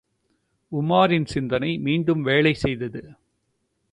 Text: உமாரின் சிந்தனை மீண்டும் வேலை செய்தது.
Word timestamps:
உமாரின் 0.71 1.25
சிந்தனை 1.25 1.77
மீண்டும் 1.77 2.21
வேலை 2.21 2.53
செய்தது. 2.53 3.01